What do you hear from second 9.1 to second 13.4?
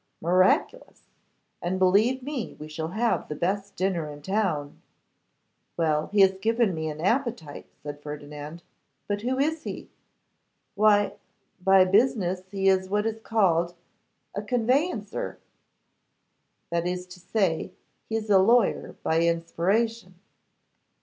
who is he?' 'Why, by business he is what is